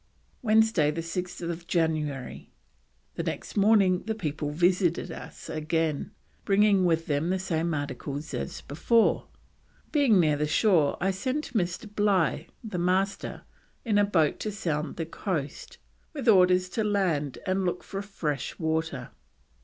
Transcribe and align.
"Wednesday 0.41 0.91
6th 0.91 1.67
January 1.67 2.49
1779. 3.13 3.17
The 3.17 3.23
next 3.23 3.55
morning 3.55 4.03
the 4.07 4.15
people 4.15 4.49
visited 4.49 5.11
us 5.11 5.47
again, 5.47 6.09
bringing 6.43 6.85
with 6.85 7.05
them 7.05 7.29
the 7.29 7.37
same 7.37 7.71
articles 7.75 8.33
as 8.33 8.61
before. 8.61 9.27
Being 9.91 10.19
near 10.19 10.37
the 10.37 10.47
shore 10.47 10.97
I 10.99 11.11
sent 11.11 11.53
Mr. 11.53 11.85
Bligh, 11.95 12.47
the 12.63 12.79
Master, 12.79 13.43
in 13.85 13.99
a 13.99 14.03
boat 14.03 14.39
to 14.39 14.51
sound 14.51 14.95
the 14.95 15.05
coast, 15.05 15.77
with 16.13 16.27
orders 16.27 16.67
to 16.69 16.83
land 16.83 17.37
and 17.45 17.63
look 17.63 17.83
for 17.83 18.01
fresh 18.01 18.57
water. 18.57 19.11